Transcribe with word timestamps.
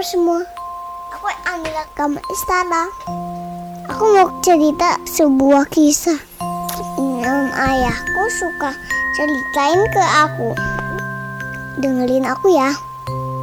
tidur 0.00 0.16
semua. 0.16 0.40
Aku 1.12 1.28
ambil 1.44 1.76
kamu 1.92 2.20
istana. 2.32 2.88
Aku 3.92 4.04
mau 4.16 4.32
cerita 4.40 4.96
sebuah 5.04 5.68
kisah. 5.68 6.16
yang 7.20 7.52
ayahku 7.52 8.22
suka 8.32 8.72
ceritain 9.12 9.80
ke 9.92 10.04
aku. 10.24 10.56
Dengerin 11.84 12.24
aku 12.24 12.48
ya. 12.48 12.72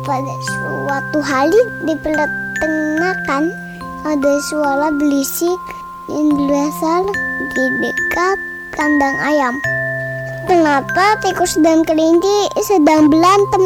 Pada 0.02 0.34
suatu 0.50 1.22
hari 1.22 1.62
di 1.86 1.94
peternakan 2.02 3.54
ada 4.02 4.34
suara 4.50 4.90
berisik 4.98 5.62
yang 6.10 6.34
berasal 6.50 7.06
di 7.54 7.66
dekat 7.86 8.38
kandang 8.74 9.18
ayam. 9.22 9.54
Kenapa 10.50 11.22
tikus 11.22 11.54
dan 11.62 11.86
kelinci 11.86 12.50
sedang 12.66 13.14
berantem? 13.14 13.64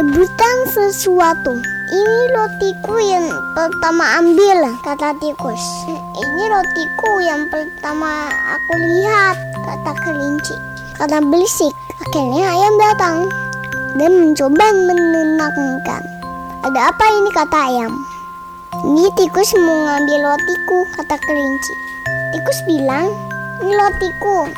Rebutan 0.00 0.56
sesuatu. 0.72 1.81
Ini 1.92 2.32
rotiku 2.32 2.96
yang 3.04 3.28
pertama 3.52 4.16
ambil, 4.16 4.64
kata 4.80 5.12
tikus. 5.20 5.60
Ini 6.16 6.42
rotiku 6.48 7.20
yang 7.20 7.44
pertama 7.52 8.32
aku 8.32 8.80
lihat, 8.80 9.36
kata 9.60 9.92
kelinci. 10.00 10.56
Karena 10.96 11.20
berisik, 11.20 11.68
akhirnya 12.00 12.48
ayam 12.48 12.74
datang 12.80 13.16
dan 14.00 14.08
mencoba 14.08 14.72
menenangkan. 14.72 16.00
Ada 16.64 16.96
apa 16.96 17.04
ini 17.12 17.30
kata 17.36 17.58
ayam? 17.60 17.92
Ini 18.88 19.12
tikus 19.12 19.52
mau 19.60 19.76
ngambil 19.84 20.32
rotiku, 20.32 20.88
kata 20.96 21.20
kelinci. 21.20 21.74
Tikus 22.32 22.58
bilang, 22.64 23.12
ini 23.60 23.76
rotiku. 23.76 24.48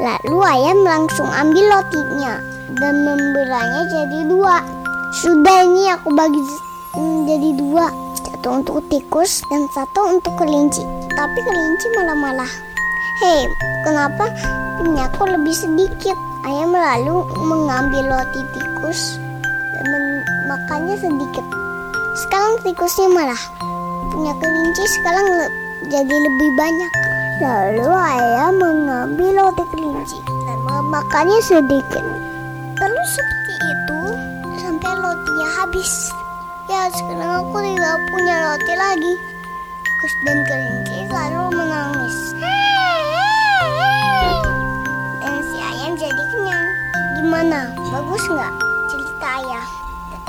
Lalu 0.00 0.38
ayam 0.48 0.80
langsung 0.88 1.28
ambil 1.28 1.76
rotinya 1.76 2.40
dan 2.80 3.04
membelahnya 3.04 3.84
jadi 3.84 4.24
dua. 4.32 4.64
Sudah 5.12 5.68
ini 5.68 5.92
aku 5.92 6.14
bagi 6.16 6.69
jadi 6.96 7.50
dua. 7.54 7.90
Satu 8.20 8.56
untuk 8.56 8.80
tikus 8.88 9.44
dan 9.52 9.68
satu 9.76 10.16
untuk 10.16 10.32
kelinci. 10.40 10.80
Tapi 11.12 11.38
kelinci 11.44 11.86
malah-malah. 11.92 12.48
Hei, 13.20 13.44
kenapa 13.84 14.32
punya 14.80 15.12
aku 15.12 15.28
lebih 15.28 15.52
sedikit? 15.52 16.16
Ayam 16.40 16.72
lalu 16.72 17.20
mengambil 17.36 18.16
roti 18.16 18.40
tikus 18.56 19.20
dan 19.76 20.24
makannya 20.48 20.96
sedikit. 20.96 21.44
Sekarang 22.16 22.56
tikusnya 22.64 23.12
malah 23.12 23.42
punya 24.08 24.32
kelinci 24.40 24.84
sekarang 25.00 25.52
jadi 25.92 26.16
lebih 26.16 26.50
banyak. 26.56 26.92
Lalu 27.44 27.88
ayam 27.92 28.56
mengambil 28.56 29.36
roti 29.36 29.64
kelinci 29.68 30.16
dan 30.48 30.58
memakannya 30.64 31.40
sedikit. 31.44 32.04
Terus 32.80 33.08
seperti 33.12 33.54
itu 33.68 34.00
sampai 34.64 34.92
rotinya 34.96 35.48
habis. 35.60 36.19
Ya 36.70 36.86
sekarang 36.94 37.50
aku 37.50 37.58
tidak 37.66 37.98
punya 38.14 38.34
roti 38.46 38.74
lagi. 38.78 39.14
Tikus 39.82 40.14
dan 40.22 40.38
kelinci 40.46 41.02
selalu 41.10 41.42
menangis. 41.50 42.16
Dan 45.18 45.34
si 45.50 45.58
ayam 45.58 45.98
jadi 45.98 46.22
kenyang. 46.30 46.66
Gimana? 47.18 47.74
Bagus 47.74 48.22
nggak 48.30 48.54
cerita 48.86 49.28
ayah? 49.42 49.66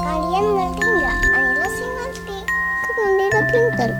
Kalian 0.01 0.45
ngerti 0.57 0.81
nggak? 0.81 1.17
Anila 1.29 1.67
sih 1.77 1.87
ngerti. 1.93 2.37
Kan 2.89 2.95
Anila 3.05 3.41
pintar. 3.53 3.91